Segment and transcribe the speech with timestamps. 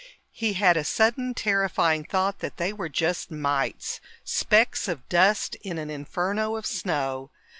[0.31, 5.77] He had a sudden, terrifying thought that they were just mites, specks of dust in
[5.77, 7.29] an inferno of snow.